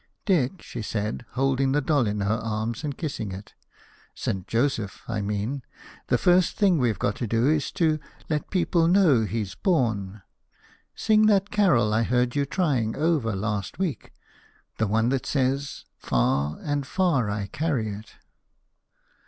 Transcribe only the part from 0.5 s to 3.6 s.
she said, folding the doll in her arms and kissing it